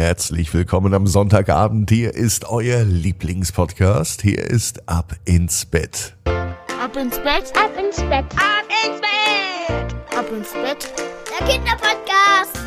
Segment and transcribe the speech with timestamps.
[0.00, 1.90] Herzlich willkommen am Sonntagabend.
[1.90, 4.22] Hier ist euer Lieblingspodcast.
[4.22, 6.16] Hier ist Ab ins Bett.
[6.24, 10.90] Ab ins Bett, Ab ins Bett, ab ins Bett, ab ins Bett.
[11.38, 12.58] der Kinderpodcast.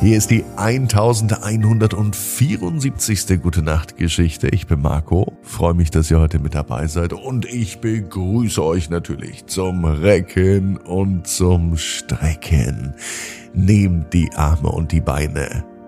[0.00, 3.40] Hier ist die 1174.
[3.40, 4.48] Gute Nacht Geschichte.
[4.48, 5.34] Ich bin Marco.
[5.42, 10.78] Freue mich, dass ihr heute mit dabei seid und ich begrüße euch natürlich zum Recken
[10.78, 12.94] und zum Strecken.
[13.54, 15.64] Nehmt die Arme und die Beine,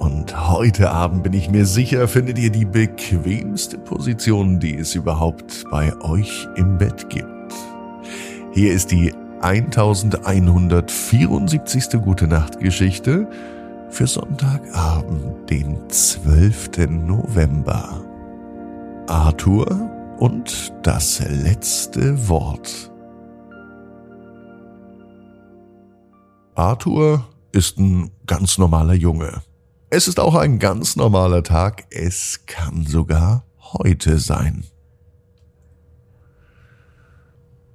[0.00, 5.66] Und heute Abend bin ich mir sicher, findet ihr die bequemste Position, die es überhaupt
[5.70, 7.28] bei euch im Bett gibt.
[8.52, 12.00] Hier ist die 1174.
[12.02, 13.28] Gute Nacht Geschichte
[13.90, 16.88] für Sonntagabend, den 12.
[16.88, 18.02] November.
[19.06, 22.90] Arthur und das letzte Wort.
[26.54, 29.42] Arthur ist ein ganz normaler Junge.
[29.92, 31.86] Es ist auch ein ganz normaler Tag.
[31.90, 34.62] Es kann sogar heute sein.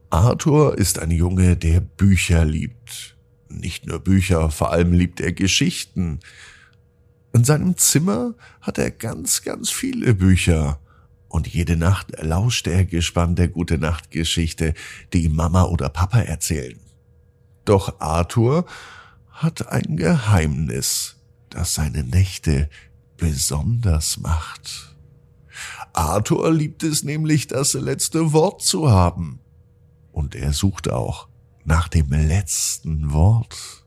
[0.09, 3.17] Arthur ist ein Junge, der Bücher liebt.
[3.49, 6.21] Nicht nur Bücher, vor allem liebt er Geschichten.
[7.33, 10.79] In seinem Zimmer hat er ganz, ganz viele Bücher.
[11.27, 14.73] Und jede Nacht lauscht er gespannt der gute Nachtgeschichte,
[15.11, 16.79] die ihm Mama oder Papa erzählen.
[17.65, 18.65] Doch Arthur
[19.31, 21.14] hat ein Geheimnis,
[21.55, 22.69] das seine Nächte
[23.15, 24.93] besonders macht.
[25.93, 29.39] Arthur liebt es nämlich, das letzte Wort zu haben.
[30.11, 31.29] Und er sucht auch
[31.63, 33.85] nach dem letzten Wort.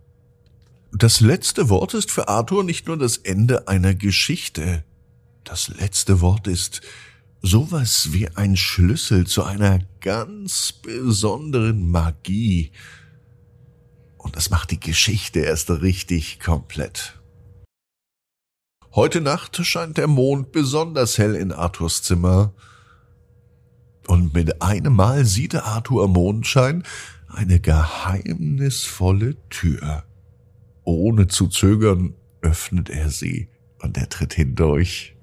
[0.93, 4.83] Das letzte Wort ist für Arthur nicht nur das Ende einer Geschichte.
[5.45, 6.81] Das letzte Wort ist
[7.43, 12.73] sowas wie ein Schlüssel zu einer ganz besonderen Magie.
[14.17, 17.18] Und das macht die Geschichte erst richtig komplett.
[18.95, 22.55] Heute Nacht scheint der Mond besonders hell in Arthurs Zimmer.
[24.07, 26.85] Und mit einem Mal sieht Arthur am Mondschein
[27.29, 30.05] eine geheimnisvolle Tür.
[30.85, 33.49] Ohne zu zögern öffnet er sie
[33.81, 35.15] und er tritt hindurch.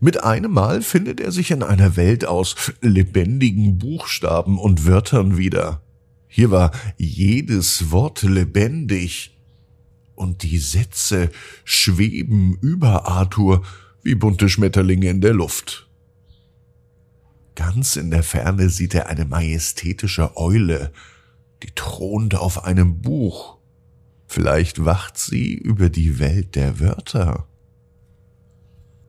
[0.00, 5.82] Mit einem Mal findet er sich in einer Welt aus lebendigen Buchstaben und Wörtern wieder.
[6.26, 9.36] Hier war jedes Wort lebendig
[10.20, 11.30] und die Sätze
[11.64, 13.62] schweben über Arthur
[14.02, 15.88] wie bunte Schmetterlinge in der Luft.
[17.54, 20.92] Ganz in der Ferne sieht er eine majestätische Eule,
[21.62, 23.56] die thront auf einem Buch.
[24.26, 27.46] Vielleicht wacht sie über die Welt der Wörter.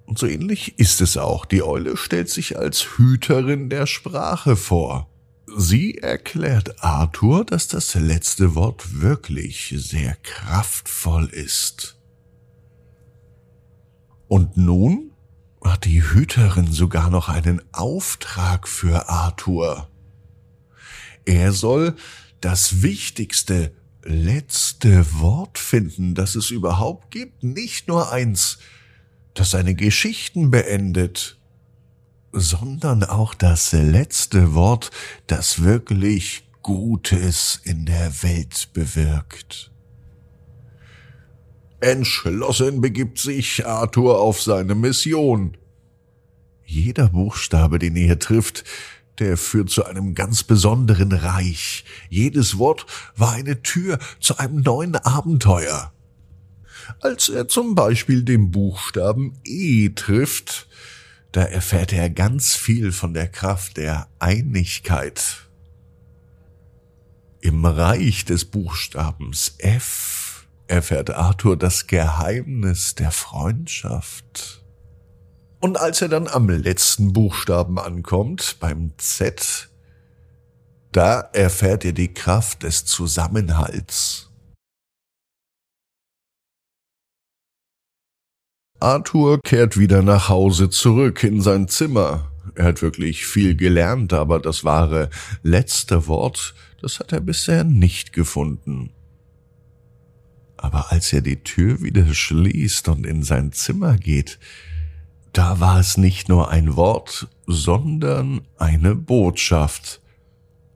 [0.06, 1.46] Und so ähnlich ist es auch.
[1.46, 5.11] Die Eule stellt sich als Hüterin der Sprache vor.
[5.58, 11.98] Sie erklärt Arthur, dass das letzte Wort wirklich sehr kraftvoll ist.
[14.28, 15.12] Und nun
[15.64, 19.90] hat die Hüterin sogar noch einen Auftrag für Arthur.
[21.26, 21.96] Er soll
[22.40, 23.74] das wichtigste,
[24.04, 28.58] letzte Wort finden, das es überhaupt gibt, nicht nur eins,
[29.34, 31.41] das seine Geschichten beendet,
[32.32, 34.92] sondern auch das letzte Wort,
[35.28, 39.72] das wirklich Gutes in der Welt bewirkt.
[41.80, 45.58] Entschlossen begibt sich Arthur auf seine Mission.
[46.64, 48.64] Jeder Buchstabe, den er trifft,
[49.18, 51.84] der führt zu einem ganz besonderen Reich.
[52.10, 55.92] Jedes Wort war eine Tür zu einem neuen Abenteuer.
[57.00, 60.68] Als er zum Beispiel den Buchstaben E trifft,
[61.32, 65.48] da erfährt er ganz viel von der Kraft der Einigkeit.
[67.40, 74.64] Im Reich des Buchstabens F erfährt Arthur das Geheimnis der Freundschaft.
[75.60, 79.70] Und als er dann am letzten Buchstaben ankommt, beim Z,
[80.92, 84.31] da erfährt er die Kraft des Zusammenhalts.
[88.82, 92.32] Arthur kehrt wieder nach Hause zurück in sein Zimmer.
[92.56, 95.12] Er hat wirklich viel gelernt, aber das wahre
[95.44, 98.90] letzte Wort, das hat er bisher nicht gefunden.
[100.58, 104.40] Aber als er die Tür wieder schließt und in sein Zimmer geht,
[105.32, 110.02] da war es nicht nur ein Wort, sondern eine Botschaft.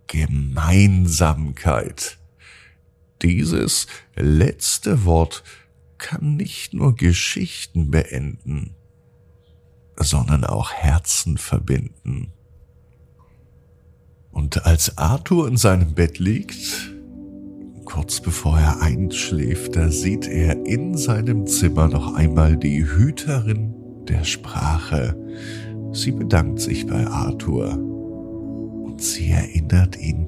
[0.07, 2.19] Gemeinsamkeit.
[3.23, 5.43] Dieses letzte Wort
[6.05, 8.75] kann nicht nur Geschichten beenden,
[9.97, 12.31] sondern auch Herzen verbinden.
[14.29, 16.93] Und als Arthur in seinem Bett liegt,
[17.85, 23.73] kurz bevor er einschläft, da sieht er in seinem Zimmer noch einmal die Hüterin
[24.07, 25.17] der Sprache.
[25.91, 30.27] Sie bedankt sich bei Arthur und sie erinnert ihn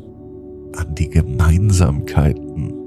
[0.76, 2.87] an die Gemeinsamkeiten.